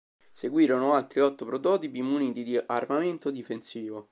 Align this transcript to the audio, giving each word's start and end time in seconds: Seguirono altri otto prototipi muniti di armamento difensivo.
Seguirono 0.31 0.95
altri 0.95 1.19
otto 1.21 1.45
prototipi 1.45 2.01
muniti 2.01 2.41
di 2.41 2.57
armamento 2.57 3.29
difensivo. 3.29 4.09